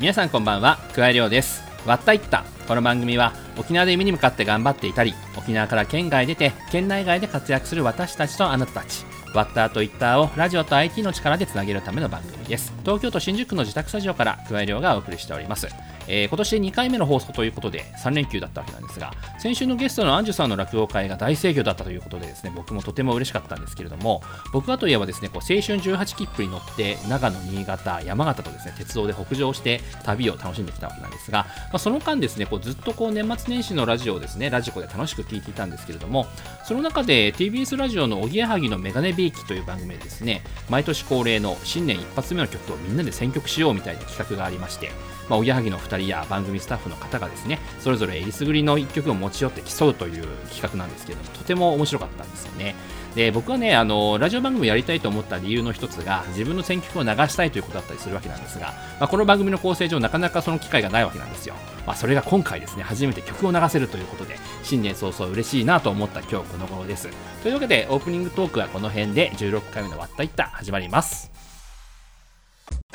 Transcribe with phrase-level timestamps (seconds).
[0.00, 0.78] 皆さんこんばんは。
[0.94, 1.62] くわりょうです。
[1.84, 2.42] わったいった。
[2.66, 9.04] この番組は沖縄で夢に向かって頑張っていたり沖縄から県外出て県内外で活躍する私たちとあなたたち
[9.34, 12.72] ワッターとイッターをラジオと IT の力でつなげるための番組です。
[12.82, 15.68] 東京都新宿区の自宅スタジオから加え、りょうがお送りしております。
[16.08, 24.22] えー、今年で2回目の放送ということで3連休だったわけなんですが先週のゲストのアンジュさんの落語会が大盛況だったということでですね僕もとても嬉しかったんですけれども
[24.52, 36.26] 僕はといえばですねこう青春18切符に乗って長野、新潟、山形とですね鉄道で北上して旅を楽しんできたわけなんですが、まあ、その間ですねこうずっとこう年末年始のラジオをですねラジコで楽しく聞いていたんですけれども
[36.66, 44.90] その中で TBS ラジオのおぎやはぎのメガネビーキという番組でですね毎年恒例の新年一発目の曲をみんなで選曲しようみたいな企画がありまして
[45.30, 52.74] まあ、おぎやはぎの2人や番組スタッフの方がですね、それぞれえりすぐりの1曲を持ち寄って競うという企画なんですけども、とても面白かったんですよね。
[53.14, 58.68] で僕はねあのラジオ番組をやりたいと思った理由の一つが自分の選曲を流したいということだったりするわけなんですが、
[59.00, 61.54] まあ、この番組の構成上なかなかその機会がないわけなんですよ、
[61.86, 67.08] まあ、それが今回ですね初めて曲を流せるということで新年早々嬉しいなと思った今日この頃です。
[67.42, 71.49] というわけでオープニングトークはこの辺で16回目の割ったいった始まります。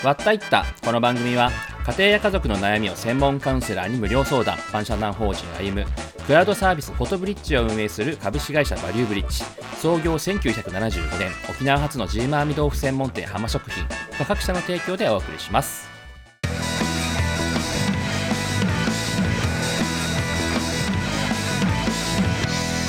[0.04, 0.66] 割ったいった。
[0.84, 1.52] この番組は
[1.86, 5.86] 家庭や家族の悩みを専門カウンセラーに無料相談万社団法人歩む
[6.28, 9.44] クラウドサービスフォトブリッジを運営する株式会社バリューブリッジ。
[9.82, 13.84] 創業1975年沖縄発のジーマーミ豆腐専門店浜食品
[14.26, 15.88] 各社の提供でお送りします。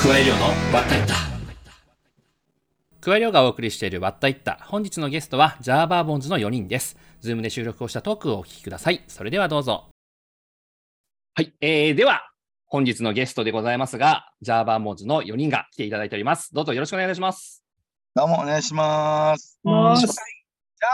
[0.03, 1.36] 桑井亮のわったいった。
[3.07, 4.59] 桑井亮がお送りしているわったいった。
[4.65, 6.97] 本日のゲストは、ジャアバーボンズの4人です。
[7.21, 9.05] ズームで収録をしたトークをお聞きください。
[9.07, 9.91] それではどうぞ。
[11.35, 11.55] はい。
[11.61, 12.29] えー、では、
[12.67, 16.53] 本日のゲストでございますが、ジャアバーボンズの4人が来ていただいております。
[16.53, 17.63] どうぞよろしくお願いいたします。
[18.17, 19.61] どうもお願いします。
[19.63, 19.77] ジャ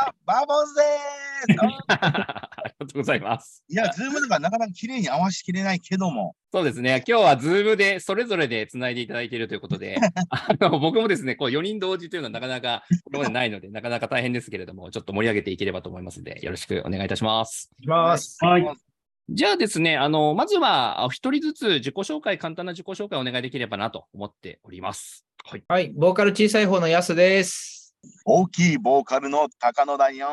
[0.00, 1.56] アバーボンズです
[1.88, 3.64] ありがとうございます。
[3.69, 6.36] いや、ズームとかなかなか綺麗に合わしきれないけども。
[6.53, 7.03] そうですね。
[7.06, 9.98] 今日はズームでそれぞれでつないでいただいているということで、
[10.31, 17.70] あの僕もですね、こう4人同時というのはなかなかこれまでないので、 なかなか大変ですけれども、ちょっと盛り上げていければと思いますので、よろしくお願いいたします。
[17.78, 18.38] いきます。
[18.44, 18.66] はい。
[19.28, 25.25] じゃあですね、あの、まずは、お一人ずつ自己紹介、簡単な自己紹介をお願いできればなと思っております。
[25.44, 25.64] はい。
[25.69, 27.81] はい、ボーカル小さい方のやすです。
[28.24, 30.26] 大きいボーカルの高野だよ。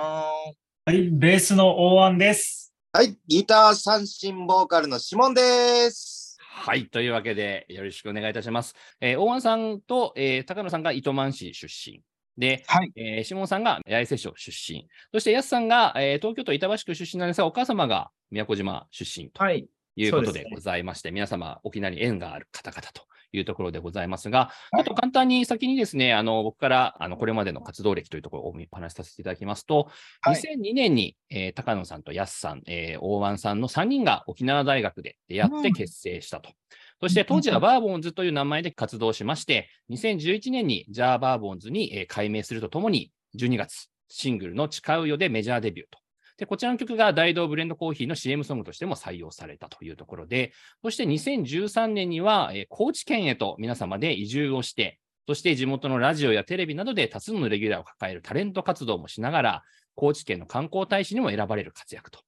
[0.85, 2.73] はい、ベースの大安です。
[2.93, 6.37] はい、ギター三振ボーカルのシモンです。
[6.39, 8.75] はい、というわけでよろしくお願いいたします。
[9.01, 12.01] えー、大安さんと、えー、高野さんが糸満市出身。
[12.37, 14.87] で、はいえー、下さんが八重瀬町出身。
[15.13, 29.89] そして、安さんが、えー、東京都板橋区出身なんですが、お母様が宮古島出身ということでございまして、はいね、皆様、沖縄に縁がある方々というところでございますが、ちょっと簡単に先にですね、あの僕からあのこれまでの活動歴というところをお話しさせていただきますと、
[30.21, 36.49] はい、2002年に、えー、高野さんと安さん、えー、大湾さんの3人が沖縄大学で出会って結成したと。
[36.49, 36.55] うん
[37.01, 45.99] そして当時はバーボンズという名前で活動しまして、2011年にジャーバーボンズに改名するとともに、12月、シングルの誓うよでメジャーデビューと
[46.39, 59.63] で、こちらの曲が大道ブレンドコーヒーの CM ソングとしても採用されたというところで、そして2013年には、え、高知県へと皆様で移住をして、そして地元のラジオやテレビなどで多数のレギュラーを抱えるタレント活動もしながら、
[59.95, 62.21] 高知県の観光大使にも選ばれる活躍と。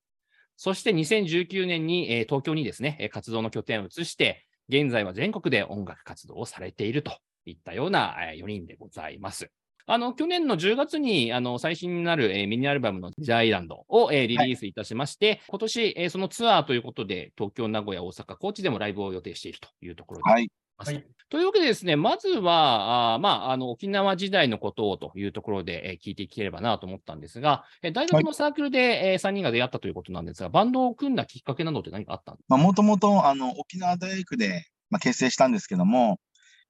[0.58, 9.50] そして2019年に、え、東京にですね、活動の拠点を移して、現在は全国で音楽活動をされているといったような4人でございます。
[9.92, 20.32] あの、去年の10月に、あの、最新になる、えー、ミニアルバムのジャイランドを、えー、リリースいたしまして、はい、今年、えー、そのツアーということで、東京、名古屋、大阪、高知でもライブを予定しているというところで。
[20.32, 20.50] はい。
[20.78, 33.12] はい、というわけでですね、まずは、あまあ、あの沖縄時代のことをというところで、えー、聞いていければなと思ったんですが、えー、大学のサークルで、はい、えー、3人が出会ったということなんですが、バンドを組んだきっかけなどって何かあったんですかもともと
[33.58, 36.20] 沖縄大学で、まあ、結成したんですけども、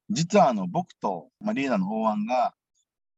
[0.10, 2.54] 実はあの僕と、まあ、リーダーの大安が、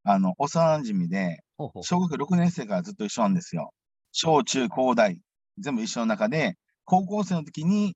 [0.03, 1.44] あの、幼馴染で、
[1.81, 3.71] 小学6年生からずっと一緒なんですよ。
[4.11, 5.19] 小中高大、
[5.59, 6.55] 全部一緒の中で、
[6.85, 7.95] 高校生の時に、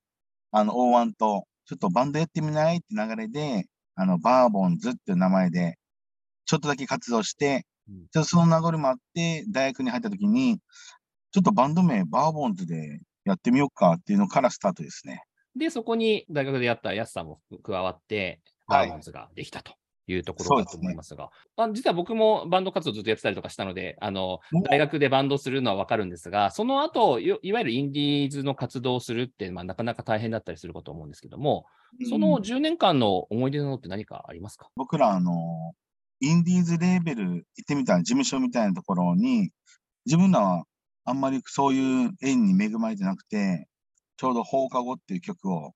[0.51, 2.77] あの、大湾と、ちょっとバンドやってみない？
[2.77, 3.65] って流れで、
[3.95, 5.77] あの、バーボンズっていう名前で、
[6.45, 7.65] ちょっとだけ活動して、
[8.13, 10.59] ちょっとその名残もあって、大学に入った時に、
[11.31, 15.23] ちょっとバンド名バーボンズでやってみようかっていうのからスタートですね。
[15.55, 19.71] で、そこに大学でやった安さんも加わって、バーボンズができたと。
[19.71, 19.75] い
[20.15, 24.39] うところだと思いますが、すね、あ実は僕もバンド活動ずっとやってたりとかしたので、あの
[24.69, 31.65] 大学でバンドするのは分かるんですが、その後いわゆるインディーズの活動をするって、まあ、なかなか大変だったりするかと思うんですけども、
[32.09, 34.69] その10年間の思い出のって何かありますか？
[34.75, 35.73] 僕らあの、
[36.19, 39.51] インディーズレーベル行ってみた事務所みたいなところに、
[40.05, 40.63] 自分らは
[41.05, 43.67] あんまりそういう縁に恵まれてなくて、
[44.17, 45.73] ちょうど放課後っていう曲を、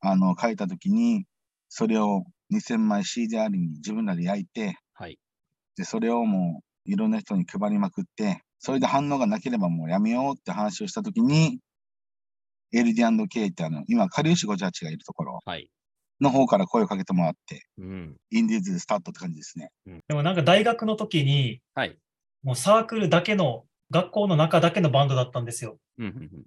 [0.00, 1.24] あの、書いたときに、
[1.68, 5.18] それを2000枚 CDR に自分らで焼いて、はい。
[5.76, 11.58] で、それをもういろんな人に配りまくって、それで反応がなければもうやめようって話をしたときに、
[12.72, 15.40] LD&K ってあの、今、かりゆし58がいるところ
[16.20, 19.70] の方から声をかけてもらって、うん、インディーズスタートって感じですね。
[19.86, 21.98] うん、でもなんか大学の時に、はい、
[22.42, 25.76] もうサークルだけの、学校の中だけのバンドだったんですよ。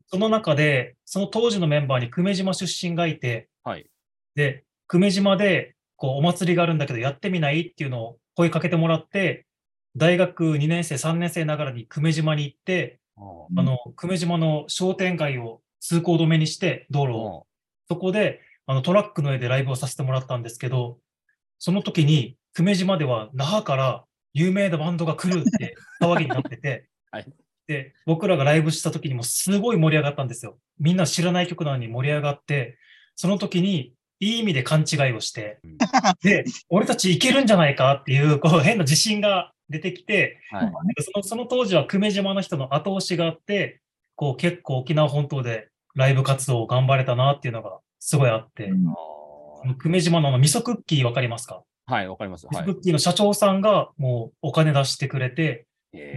[0.08, 3.86] その中で、その当時のメンバーに久米島出身がいて、はい、
[4.34, 5.75] で、久米島で
[6.06, 9.48] こうお祭りがあるんだけどやってみないっていうのを声かけてもらって、
[9.96, 17.48] 大学2年生、3年生ながらに久米島に行って、あの久米島の商店街を通行止めにして、道路を。
[17.88, 21.00] そこであのトラックの上でライブをさせてもらったんですけど、
[21.58, 27.26] その時に久米島では那覇から有名なバンドが来るって騒ぎになってて、 はい、
[27.66, 30.60] で、僕らがライブした時にもすごい盛り上がったんですよ。
[30.78, 32.78] みんな知らない曲なのに盛り上がって、
[33.16, 35.60] その時にいい意味で勘違いをして、
[36.22, 40.72] で、俺たちいけるんじゃないかっていう、こう変な自信が出てきて、はい、
[41.02, 43.82] そのその当時は久米島の人の後押しがあって、
[44.16, 51.64] こう結構沖縄本島でライブ活動を頑張れたなっていうのがすごいあって、うん、久米島のの味噌クッキーわかりますか？
[51.88, 52.48] はい、わかります。
[52.48, 55.66] 味噌クッキーの社長さんがもうお金出してくれて、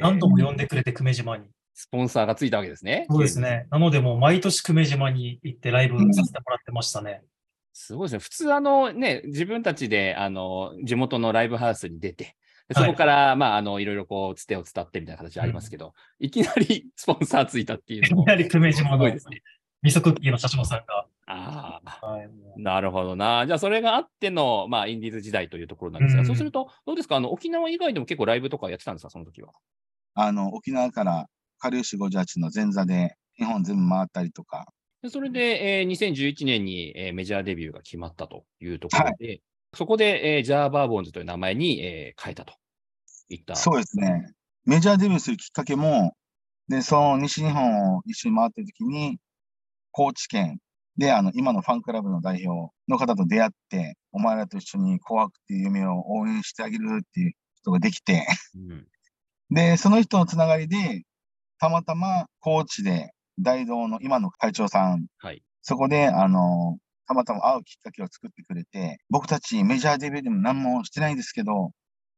[0.00, 1.46] 何度も呼んでくれて久米島に。
[1.74, 3.06] スポンサーがついたわけですね。
[3.08, 3.66] そうですね。
[3.70, 7.22] なのでもう毎年久米島に行ってライブさせてもらってましたね。
[7.80, 8.18] すごいですね。
[8.18, 12.34] 普通あのね、自分たちであの地元のライブハウスに出て、
[12.74, 19.40] そこから、はい、まあ、あの、いろいろこう、つてを伝ってみたいな形ありますけど、うん、いきなり スポンサーついたっていういきなり久米島のですね。
[19.82, 21.06] 味噌クッキーの社長さんが。
[21.28, 23.46] ああ、はい、なるほどな。
[23.46, 27.16] じゃあ、それがあっての、まあ、インディーズ時代というところなんですが、うん、そうすると、どうですか？
[27.16, 29.10] あの、沖縄以外でも結構ライブとかやってたんですか？
[29.10, 29.52] その時は。
[30.14, 31.26] あの、沖縄から、
[31.58, 34.66] かりゅうし58の前座で、日本全部回ったりとか。
[35.02, 39.42] でそれで、えー、2011年に、えー、メジャーデビューが決まったというところで、はい、
[39.74, 42.54] そこで、えー、ジャーバーボンズという名前に、えー、変えたと
[43.28, 43.54] いった。
[43.54, 44.32] そうですね。
[44.64, 46.14] メジャーデビューするきっかけも、
[46.68, 49.18] で、その西日本を一緒に回ってる時に、
[49.92, 50.58] 高知県
[50.96, 58.86] で、あの、今のファンクラブの代表の方と出会って、お前らと一緒に紅白っていう夢を応援してあげるっていう人ができて、うん、
[59.50, 61.04] で、その人のつながりで、
[61.58, 71.70] たまたま高知で大道の今の会長さん、はい、そこで、あの、たまたま会うきっかけを作ってくれて、僕たちメジャーデビューでも何もしてないんですけど、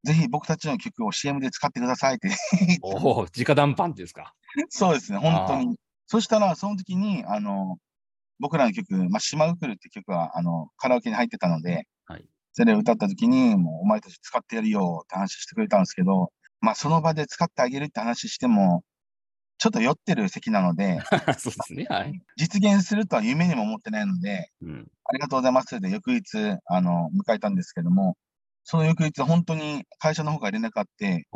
[0.02, 2.30] ぜひ僕たちの曲を CM で使ってくださいって。
[2.82, 4.34] おお、直談判ですか？
[4.68, 5.76] そうですね、本当に。
[6.06, 7.76] そしたら、その時に、あの、
[8.40, 18.82] 僕らの曲、まあ、島うくるって曲は、あの、カラオケに入ってたので、はい、それを歌った時に、もうお前たち使ってやるよって話してくれたんですけど、まあ、その場で使ってあげるって話しても、
[19.60, 21.00] ちょっと酔ってる席なので、
[21.38, 22.18] そうですね、はい。
[22.36, 28.16] 実現するとは夢にも思ってないので、うん、ありがとうございますで、翌日、あの、迎えたんですけども、
[28.64, 31.26] その翌日、本当に会社の方から連絡あって、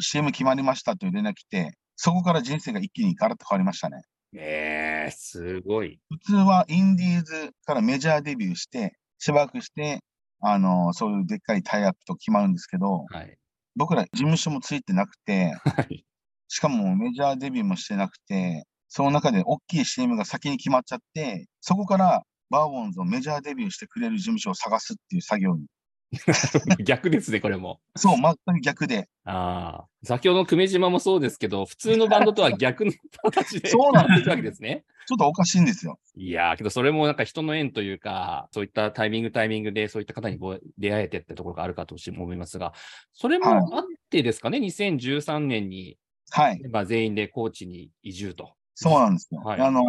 [0.00, 4.02] CM 決まりましたという連絡来て、そこから人生が一気にガラッと変わりましたね。
[4.34, 6.00] えー、すごい。
[6.08, 10.00] 普通はインディーズからメジャーデビューして、しばらくして、
[10.40, 13.36] あの、そういうでっかいタイアップと決まるんですけど、はい、
[13.76, 16.04] 僕ら事務所もついてなくて、はい、
[16.52, 25.64] しかもメジャーデビューもしてなくて、その中で大きい CM が先に決まっちゃって、そこからバーボンズをメジャーデビューしてくれる事務所を探すっていう作業に
[26.84, 27.80] 逆ですね、これも。
[27.96, 29.08] そう、全く逆で。
[29.24, 29.88] ああ。
[30.04, 32.92] 先ほどの久米島もそうですけど、普通のバンドとは逆の
[33.22, 34.84] 形でそうなんですわけですね。
[35.06, 35.98] ちょっとおかしいんですよ。
[36.16, 42.74] いやー、けどそれもなんか人の縁というか、そういったタイミングタイミングでそういった方にこう出会えてってところがあるかと思いますが、
[43.14, 45.96] それもあってですかね、はい、2013年に、
[46.32, 46.62] はい。
[46.70, 48.54] まあ全員で高知に移住と。
[48.74, 49.40] そうなんですよ。
[49.42, 49.82] はい、あの、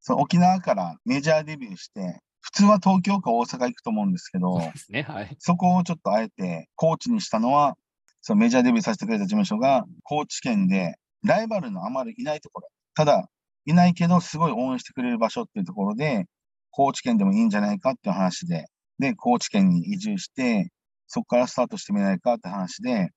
[0.00, 5.36] そ沖縄からメジャーデビューして、普通は東京か大阪行くと思うんですけど、そうですね、はい。
[5.38, 7.76] そこをちょっとあえて、高知にしたのは、
[8.22, 13.28] そのメジャーデビューさせてくれた事務所が、高知県で、ライバルのあまりいないところ、ただ、
[13.66, 16.24] いないけど、すごい応援してくれる場所っていうところで、
[16.70, 18.64] 高知県でもいいんじゃないかっていう話で、
[18.98, 20.70] で、高知県に移住して、
[21.06, 23.10] そこからスタートしてみないかって話で、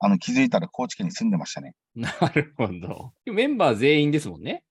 [0.00, 1.74] あの、気づいたら高知県に住んでましたね。
[1.94, 3.12] なるほど。
[3.26, 4.64] メンバー全員ですもんね。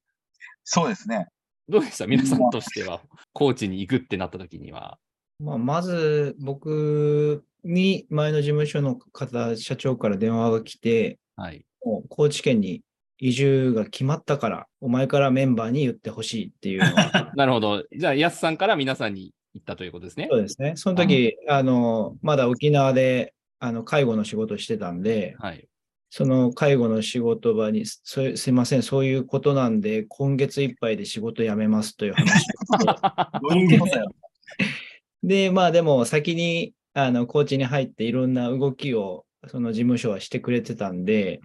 [0.63, 1.27] そうですね。
[1.69, 2.07] どうでした？
[2.07, 4.98] 皆さんとしては、高知に行くってなった時には。
[5.39, 12.81] まあ、まず、僕に前の事務所の方、社長から電話が来て、はい、もう高知県に
[13.19, 17.31] 移住が決まったから、お前からメンバーに言ってほしいっていうのは。
[17.38, 17.83] なるほど。
[17.95, 20.27] じゃあ、安さんから皆さんに言ったということですね。
[20.31, 20.74] そうですね。
[20.75, 25.67] その時、あの、まだ沖縄で、あの、介護の仕事してたんで、はい。
[26.11, 34.11] その介護の仕事場に、すいません、そういうことなんで、今月いっぱいで仕事辞めますという話どういうことだよ。
[35.23, 41.41] で、まあでも先に、あの、コーチに入っていろんな動きを、その事務所はしてくれてたんで、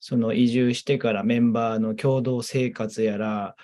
[0.00, 3.56] その移住してからメンバーの共同生活やら、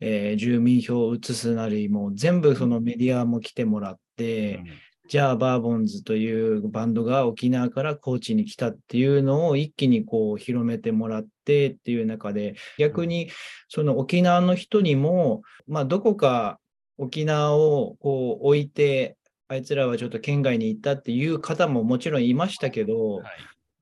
[0.00, 4.66] えー、住民票を移すなり、もう全部そのメディアも来てもらって、うん
[5.10, 13.28] じゃあバーボンズというバンドが沖縄から高知に来たっていうのを一気にこう広めてもらってっていう中で逆に
[13.68, 16.60] その沖縄の人にも、まあ、どこか
[16.96, 19.16] 沖縄をこう置いて
[19.48, 23.24] あいつらはちょっと県外に行ったっていう方ももちろんいましたけど、はい、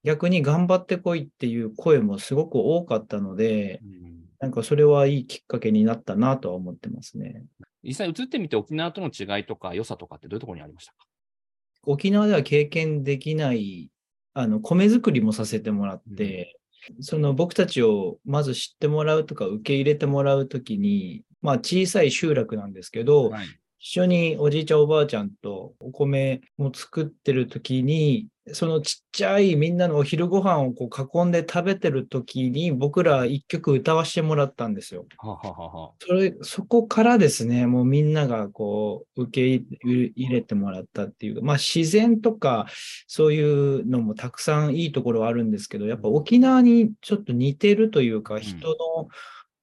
[0.04, 7.44] 逆に頑張ってこいっていう声もすごく多かったので、うん、なんかそれはいいきっかけになったなとは思ってますね。
[7.82, 11.07] 実際移ってみて沖縄との違いとか良さとかってどういうところにありましたか？
[11.88, 13.90] 沖縄では経験できない
[14.34, 16.58] あの米作りもさせてもらって、
[16.96, 23.46] うん、その僕たちをまず知ってもらうとか受け入れてもらうときに、まあ、小さい集落なんですけど、はい、
[23.78, 35.06] 一緒におじいちゃんおばあちゃんとお米も作ってる時に、そのちっちゃいみんなのお昼ご飯をこう囲んで食べてる時に僕ら一曲歌わせてもらったんですよ。
[35.18, 42.66] はははそれそこからですね、もうみんながこう受け入れてもらったっていう、まあ自然とか
[43.06, 49.08] そういうのもたくさんいいところはあるんですけど、やっぱ沖縄にちょっと似てるというか、人の、うん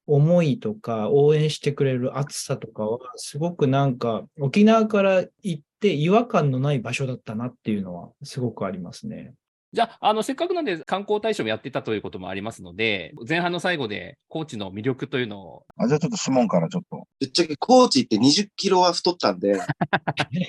[0.08, 9.34] 思いとか応援してくれる熱さとかはすごくなんか沖縄から行って違和感のない場所だったなっていうのはすごくありますね。
[9.72, 15.66] じゃあ、あの、せっかくなんで観光大使もやってたということもありますので、前半の最後で高知の魅力というのを。
[15.78, 17.08] あじゃあちょっとシモンからちょっと。
[17.20, 19.60] ぶっちゃけ高知って20キロは太ったんで、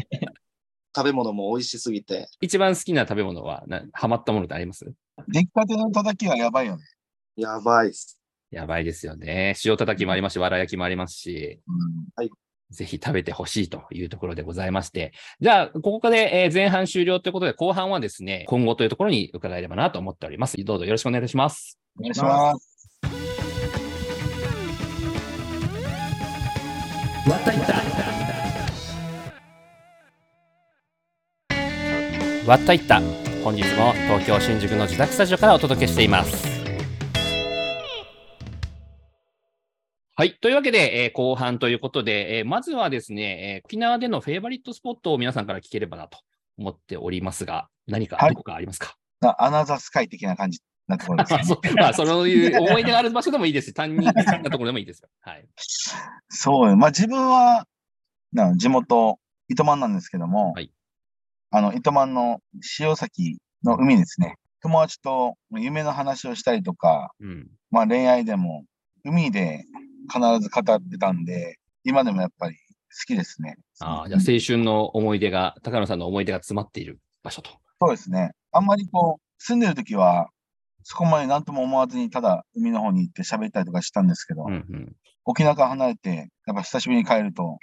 [0.94, 2.28] 食べ物も美味しすぎて。
[2.40, 4.84] 一番好きな食べ物はな、ハマったものってあります？
[5.28, 6.84] 出来たての叩きはやばいよね。
[7.36, 8.18] やばいっす。
[8.52, 9.54] やばいですよね。
[9.64, 12.30] 塩叩きもありますし、わら焼きもありますし、うん、はい。
[12.70, 15.12] ぜひ食べてほしいというところでございまして。
[15.40, 20.56] じゃあ、ここで前半終了ということで、後半はですね、今後というところに伺えればなと思っております。
[20.64, 21.78] どうぞよろしくお願いします。
[21.98, 22.76] お願いします。
[27.28, 27.76] わったいった
[32.46, 33.00] わったいった
[33.42, 36.55] 本日も東京新宿の自宅スタジオからお届けしています
[40.18, 40.32] はい。
[40.40, 46.18] というわけで、えー、後半ということで、えー、まずはですね、えー、沖縄でのフェイバリットスポットを皆さんから聞ければなと
[46.56, 48.96] 思っておりますが、何か、どこかありますか？
[49.20, 51.44] アナザースカイ的な感じなところです、ね。
[51.44, 55.10] そまあ、そういう思い出がある場所でもいいですし、単に好きなところでもいいですよ。
[55.20, 55.46] はい。
[56.30, 57.66] そう、まあ自分は、
[58.56, 59.18] 地元、
[59.48, 60.72] 糸満なんですけども、はい、
[61.50, 64.36] あの、糸満の潮崎の海ですね。
[64.62, 68.64] 友達と夢の話をしたりとか、うん、まあ恋愛でも、
[69.04, 69.66] 海で
[70.06, 73.56] 必ず語ってたんで、今でもやっぱり好きですね。
[73.80, 77.50] ああ、じゃあ青春の思い出が、高野さんの思い出が詰まっている場所と。
[77.80, 78.32] そうですね。
[78.52, 80.30] あんまりこう、住んでる時は、
[80.82, 87.58] そこまで何とも思わずに、ただ海の方に行って喋ったりとかしたんですけど、うんうん、沖縄から離れて、やっぱ久しぶりに帰ると、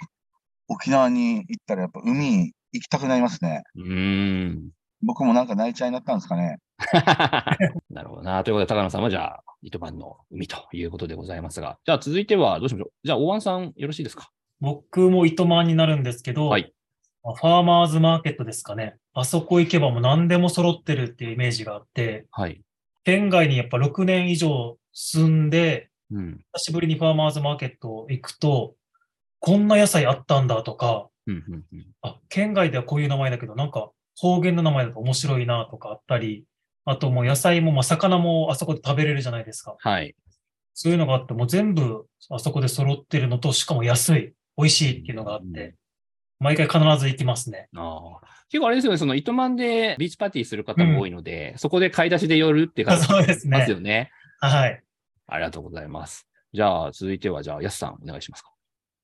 [0.68, 3.62] 沖縄に行ったらやっぱ海行きたくなりますね。
[3.76, 4.70] うん
[5.02, 6.58] 僕もなんか泣いちゃいになったんですかね。
[7.94, 8.44] なるほどな。
[8.44, 12.92] ということで、高野さんはじゃあ、糸満の海ということでございますが、じゃあ続いてはどうしましょう。
[13.02, 14.28] じゃあ、大湾さんよろしいですか？
[14.60, 16.74] 僕も糸満になるんですけど、はい、
[17.22, 18.96] ファーマーズマーケットですかね。
[19.14, 22.60] あそこ行けばもう何でも揃ってるっていうイメージがあって、はい、
[23.04, 28.74] 県外にやっぱ6年以上住んで、うん、久しぶりにファーマーズマーケット行くと、
[29.40, 36.44] こんな野菜あったんだとか、うんうんうん、あ県外ではこういう名前だけど、なんか方言の名前だと面白いなとかあったり、
[36.84, 39.76] あともう野菜も、まあ、魚もあそこで食べれるじゃないですか。
[39.78, 40.14] はい。
[40.74, 45.76] そういうのがあって、もう全部あそこで揃ってるのと、しかも安い、美味しいっていうのがあって、
[46.40, 47.68] 毎回必ず行きますね。
[47.76, 48.26] ああ。
[48.48, 54.10] 結構あれですよね、その糸満でビーチパーティーする方も多いので、うん、そこで買い出しで寄るって感じますよね。
[54.40, 54.82] はい。
[55.26, 56.28] ありがとうございます。
[56.52, 58.52] じゃあ、続いては、じゃあ、安さん、お願いしますか。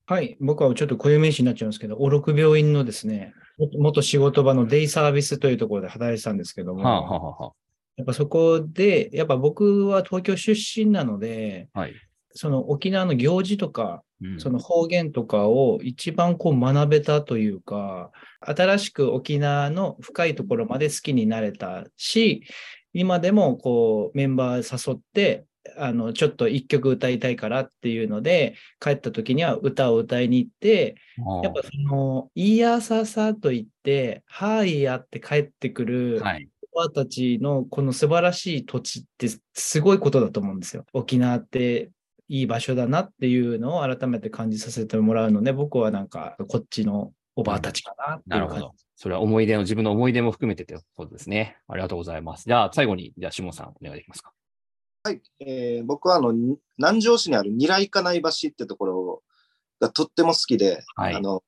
[0.05, 0.37] はい。
[0.39, 3.33] 僕はちょっと固有名詞になっちゃうんですけど、おろく病院のですね、
[3.77, 7.51] 元仕事場のデイサービスというところで働いてたんですけども、はあはあはあ、
[8.01, 11.93] やっぱそこで、やっぱ僕は東京出身なので、はい、
[12.33, 18.09] その沖縄の行事とか、うん、その方言とかを一番こう学べたというか、
[18.41, 22.43] 新しく沖縄の深いところまで好きになれたし、
[22.91, 25.45] 今でもこうメンバー誘って、
[25.77, 30.95] あの、ちょっと一曲歌いたいからっていうので、帰った時には歌を歌いに行って、
[31.43, 40.85] やっぱその、いやささと言って、はいやって帰ってくる、はい、おばたちのこの素晴らしい土地ってすごいことだと思うんですよ。
[40.93, 41.91] 沖縄って
[42.27, 48.73] いい場所だなっていうのを改めて感じさせてもらうので、僕はなんかこっちのおばあたちかななるほど。
[48.95, 51.57] それは思い出の、自分の思い出も含めてということですね。
[51.67, 52.45] ありがとうございます。
[52.45, 54.31] じゃあ最後に、じゃあ下さんお願いできますか。
[55.03, 56.31] はい、えー、僕はあの
[56.77, 59.23] 南城市にある二来金井橋ってところ
[59.79, 61.43] がとっても好きで、はい、あの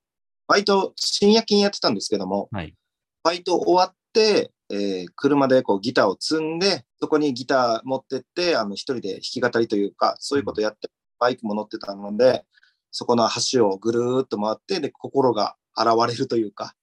[0.48, 2.74] バイト、深夜勤やってたんですけども、はい、
[3.22, 12.44] バイト終わって、えー、車でこうギターを積んで、そこにギター持ってって、あの一人で弾き語りというか、そういうことやって、バイクも乗ってたので、
[12.90, 16.74] そこの橋をぐるーっと回って、で、心が現れるというか、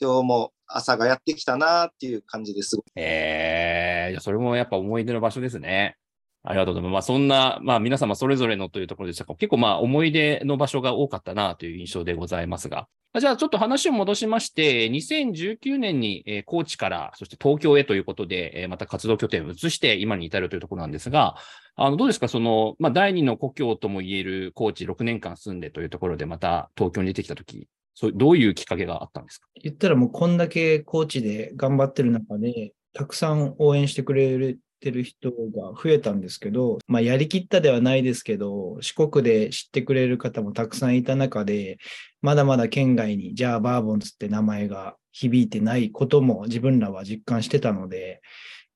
[0.00, 2.78] 今日も朝がやってきたなっていう感じです。
[2.96, 5.96] えー、それもやっぱ思い出の場所ですね。
[6.44, 6.92] ありがとうございます。
[6.92, 12.86] まあ、そんな、まあ、皆様それぞれのというところでしたが、結構まあ、思い出の場所が多かったなという印象でございますが、
[13.18, 21.36] じゃあちょっと話を戻しまして、2019年に、高知から、そして東京へということで、また活動拠点を移して今に至るというところなんですが、
[21.76, 22.26] あの、どうですか？
[22.26, 29.46] その、まあ、第二の故郷とも言える高知6年間住んでというところで、また東京に出てきたとき、そうどういうきっかけがあったんですか？
[29.62, 41.78] 言ったらもうこんだけ高知で頑張ってる中で、たくさん応援してくれるてる人が増えたんですけど、まあ、やりきったではないですけど、四国で知ってくれる方もたくさんいた中で、
[42.20, 48.20] まだまだ県外に、じゃあバーボンズって名前が響いてないことも自分らは実感してたので、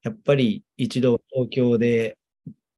[0.02, 2.16] やっぱり一度東京で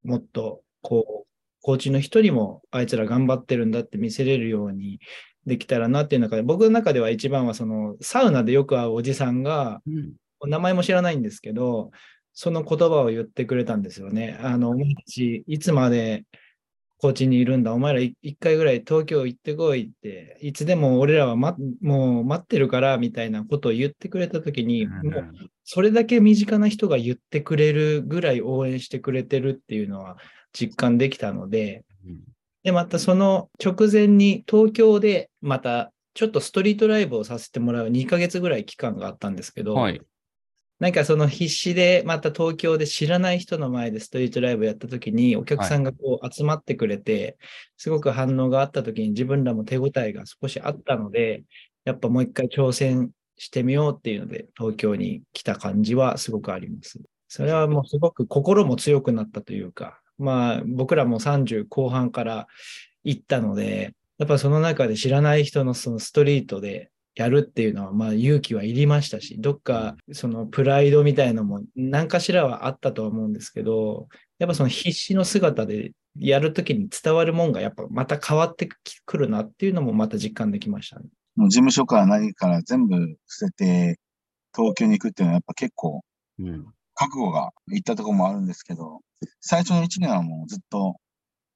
[0.02, 1.26] もっとこう、
[1.62, 4.98] コーチの人にもあいつら頑張ってるんだって見せれるように
[5.46, 11.90] できたらなっていう中で、僕の中では一番はそのサウナでよく会うおじさんが、うん、名前も知らないんですけど、
[12.42, 14.38] その言葉を言ってくれたんですよね。
[14.40, 16.24] あの、お前たち、いつまで
[16.96, 25.32] 高知にいるんだ、お前ら一回ぐらい東京行ってこいって、いつでも俺らは、ま、もう待ってるからみたいなことを言ってくれたときに、もう
[25.64, 30.16] それだけ身近な人が言ってくれるぐらい応援してくれてるっていうのは
[30.54, 31.84] 実感できたので、
[32.62, 40.00] で、またその直前に東京でまたちょっとストリートライブをさせてもらう2ヶ月ぐらい期間があったんですけど、はい、
[40.80, 47.36] なんかその必死でまた東京で知らない人の前でストリートライブやった時にお客さんがこう集まってくれて、はい、
[47.76, 51.44] すごく反応があった時に自分らも手応えが少しあったので、
[51.84, 56.98] やっぱもう一回挑戦してみようっていうので東京に来た感じはすごくあります。
[57.28, 62.46] それはもうすごく心も強くなったというか、まあ僕らも30後半から
[63.04, 78.68] 行ったので、やっぱその中で知らない人のそのストリートでやるっていうのは、まあ勇気はいりましたし、どっかそのプライドみたいのも何かしらはあったとは思うんですけど、やっぱその必死の姿でやるときに伝わるもんがやっぱまた変わって
[79.04, 81.06] くるなっていうのもまた実感できましたね。
[81.36, 84.00] もう事務所から何から全部捨てて
[84.54, 86.02] 東京に行くっていうのはやっぱ結構
[86.94, 89.00] 覚悟がいったところもあるんですけど、
[89.40, 90.96] 最初の1年はもうずっと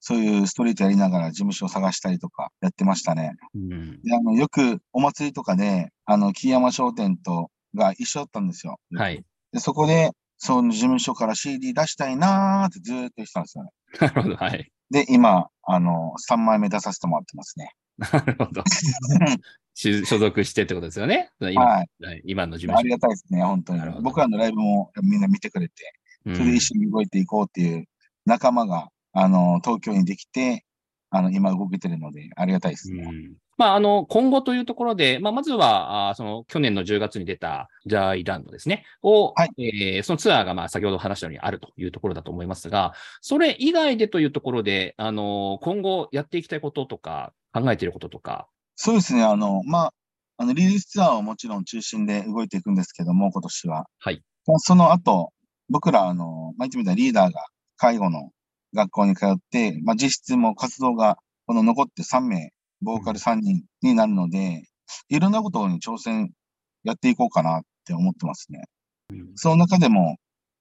[0.07, 3.33] そういうストリートやりながら事務所を探したりとかやってましたね。
[3.55, 8.77] うん、であのよくお祭りとかで、あの、木山商店とが一緒だったんですよ。
[8.95, 9.25] はい。
[9.51, 13.71] でそこで、その事務所から CD 出したいなーってずーっと言ってたんですよね。
[13.99, 14.71] なるほど、はい。
[14.91, 17.71] で、今、あの、3枚目出させてもらってますね。
[17.97, 18.63] なるほど。
[19.73, 21.31] 所属してってことですよね？
[21.41, 21.89] 今,、はい、
[22.27, 22.81] 今の事務所。
[22.81, 23.81] ありがたいですね、本当に。
[24.03, 27.87] 僕らのライブもみんな見てくれて、それで一緒に動いていこうっていう
[28.27, 30.65] 仲間があの、東京にできて、
[31.11, 33.05] あの、今動けてるので、ありがたいですね。
[33.05, 48.49] うんまあ、あの、今後というところで、まあ、まずは、あその、去年の10月に出た、ジャイランドですね、を、はい、えー、そのツアーが、まあ、先ほど話したようにあるというところだと思いますが、それ以外でというところで、あの、今後やっていきたいこととか、考えていることとか。
[48.75, 49.93] そうですね、あの、まあ、
[50.39, 53.87] あの、リリースツアーはもちろん中心で動いていくんですけども、今年は。
[54.01, 54.21] はい。
[54.59, 55.33] その後、
[55.71, 57.47] 僕ら、あの、まあ、言ってみたらリーダーが
[57.77, 58.31] 介護の
[58.75, 62.51] 学校に通って、まあ、実質も活動が、この残って3名、
[62.83, 64.65] ボーカル3人になるので、
[65.09, 66.33] いろんなことに挑戦
[66.83, 68.65] やっていこうかなって思ってますね。
[69.11, 70.17] うん、その中でも、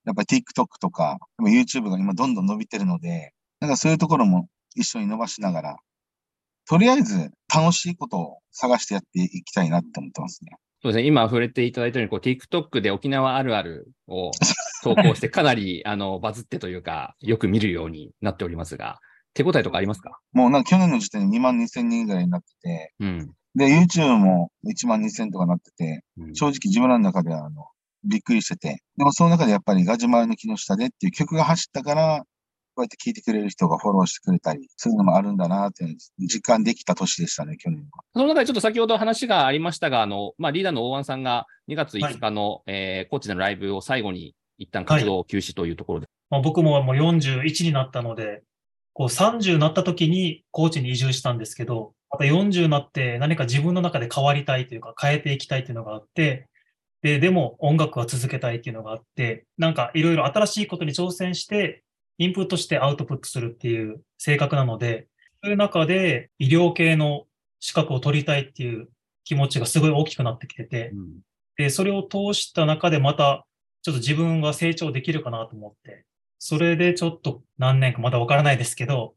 [0.06, 5.78] やっぱり TikTok とか、YouTube が今どんどん伸びてるので、なんかそういうところも一緒に伸ばしながら、
[6.66, 10.52] とりあえず楽しいことを探してやっていきたいなって思ってますね。
[10.84, 11.08] そうですね。
[11.08, 14.32] 今触れていただいたように、こう TikTok で沖縄あるあるを
[14.84, 19.00] 投稿して、 かなりあのバズってというか、よく見るようになっておりますが、
[19.34, 20.20] 手応えとかありますか？
[20.34, 27.66] もうなんか去年の時点で2万2000人ぐらいになってて、うん、で、YouTube も1万2000とかなってて、うん、正直自分らの中ではあの
[28.04, 32.24] びっくりしてて、でもその中でやっぱりガジュマルの木の下でっていう曲が走ったから、
[32.76, 35.86] こうやって聞いてくれる人がフォローしてくれたり、そういうのもあるんだなって
[36.18, 38.04] 実感できた年でしたね、去年は。
[38.14, 46.06] その中でちょっと先ほど話がありましたが、あの、まあ、リーダーの大湾さんが2月5日の、はい、えー、コーチでのライブを最後に一旦活動休止というところで。
[46.06, 48.44] はい、まあ、僕ももう41になったので、
[48.94, 56.48] こう30になった時にコーチに移住したんですけど、また40になって何か自分の中で変わりたいというか変えていきたいというのがあって、
[57.02, 61.84] で、でも音楽は続けたいっていうのがあって、なんかいろいろ新しいことに挑戦して、
[62.24, 65.08] インプットしてアウトプットするっていう性格なので、
[65.44, 67.26] そういう中で医療系の
[67.60, 68.88] 資格を取りたいっていう
[69.26, 71.20] 気持ちがすごい大きくなってきてて、うん、
[71.58, 73.46] で、それを通した中でまた
[73.82, 76.06] ちょっと自分が成長できるかなと思って、
[76.40, 79.16] それでちょっと何年かまだわからないですけど、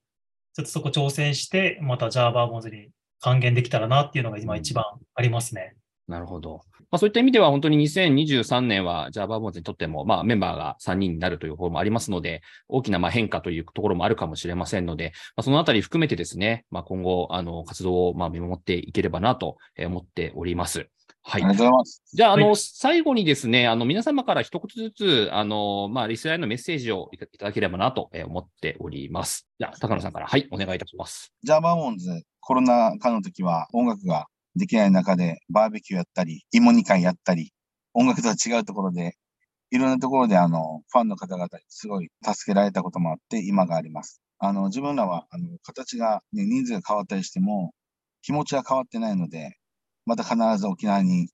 [0.55, 2.89] ちょっとそこ挑戦して、またジャーバーボンズに
[3.21, 5.77] 還元できたらなっていうのが今一番ありますね。
[6.09, 6.63] なるほど。
[6.91, 20.89] まあ、そういった意味では本当に2023年はジャーバーボンズにとっても、まあ、メンバーが3人になるという方もありますので、大きなまあ変化というところもあるかもしれませんので、まあ、そのあたり含めてですね、まあ、今後、あの、活動をまあ見守っていければなと思っております。
[21.29, 21.43] はい。
[21.43, 22.03] ありがとうございます。
[22.13, 29.49] じゃあ、あの、はい、最後にですね、あの、皆様から一言ずつ、あの、まあ、リスナーへのメッセージをいただければなと思っております。
[29.59, 31.33] じゃあ、高野さんから、はい、お願いいたします。
[31.43, 37.53] ジャーバーボンズ、コロナ禍の時は音楽ができない中でバーベキューやったり、芋煮会やったり、
[37.95, 39.17] 音楽とは違うところで、
[39.71, 44.21] いろんなところであの、ファンの方々にすごい助けられたこともあって、今があります。
[44.39, 47.73] あの、自分らは、あの、形が、ね、人数が変わったりしても、
[48.23, 49.57] 気持ちは変わってないので、
[50.07, 51.29] また必ず沖縄に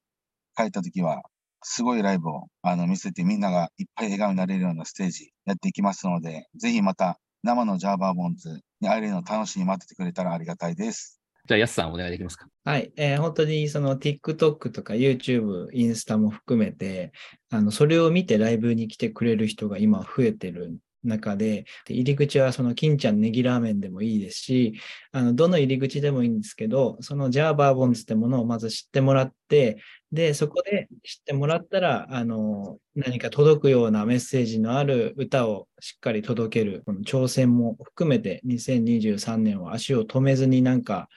[0.56, 1.22] 帰った時は、
[1.62, 11.21] すごいライブをあの見せてみんながいっぱい笑顔になれるようなステージやっていきますので、ぜひまた生のジャーバーボンズに会えるのを楽しみに待っててくれたらありがたいです。
[11.46, 12.46] じゃあ、やすさんお願いできますか？
[12.64, 12.92] はい。
[12.96, 17.12] えー、本当にその TikTok とか YouTube、インスタも含めて、
[17.50, 24.74] あの、それを見てライブに来てくれる人が今増えてる中で、入り口はその金ちゃんネギラーメンでもいいですし、
[25.11, 29.78] あの、どの入り口でもいいんですけど、そのジャーバーボンズってものをまず知ってもらって、
[30.12, 41.09] で、そこで知ってもらったら、あの、何か届くようなメッセージのある歌をしっかり届ける、この挑戦も含めて2023年は足を止めずになんか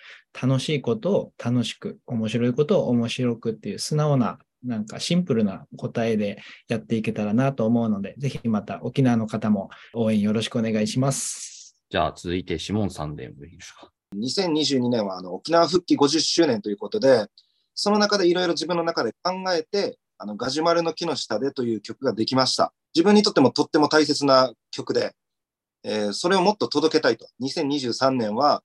[0.42, 11.76] 楽しいことを楽しく、面白いことを面白くっていう素直ななんかシンプルな答えでやっていけたらなと思うので、ぜひまた沖縄の方も応援よろしくお願いします。
[11.90, 13.92] じゃあ続いてシモンさんでよいでしょうか。
[14.16, 17.28] 2022年はあの沖縄復帰50周年ということで、
[17.76, 22.74] その中でいろいろ自分の中で考えて、あのガジュマルの木の下でという曲ができました。
[22.96, 25.14] 自分にとってもとっても大切な曲で、
[25.84, 27.28] えー、それをもっと届けたいと。
[27.42, 28.64] 2023年は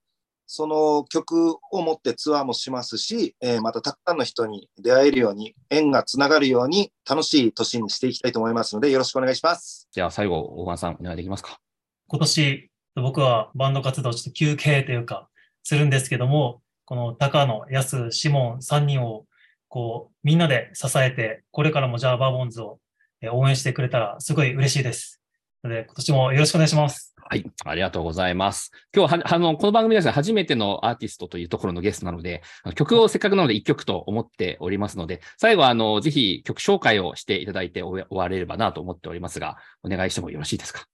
[0.53, 9.89] その曲を持ってツアーもしますし、えー、またたくさんの人に出会えるように、縁がつながるように、楽しい年にしていきたいと思いますので、よろしくお願いします。
[9.93, 11.61] じゃあ最後、大川さん、お願いできますか？
[12.09, 15.29] 今年、僕はバンド活動ちょっと休憩というか、
[15.63, 19.25] するんですけども、この高野、安、シモン3人を、
[19.69, 22.81] こう、みんなで支えて、これからもじゃあバーボンズを
[23.31, 25.23] 応援してくれたら、すごい嬉しいです。
[25.63, 27.15] ので、今年もよろしくお願いします。
[27.17, 28.73] はい、ありがとうございます。
[28.93, 32.43] 今日は、あの、この番組ですね、初めてのアーティストというところのゲストなので、
[32.75, 40.87] 曲をせっかくなので1曲と思っておりますので、最後は、あの、ぜひ曲紹介をしていただいて終われればなと思っておりますが、お願いしてもよろしいですか？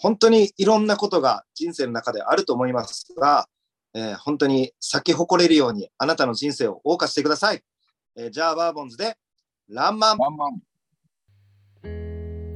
[0.00, 3.48] 本当にいろんなことが人生の中であると思いますが、
[3.94, 7.62] えー、本当に咲き誇れるようにあなたの人生を謳歌してください。
[8.16, 9.16] えー、じゃあ、バーボンズで、
[9.68, 10.18] ランマン。
[10.18, 10.60] ランマン。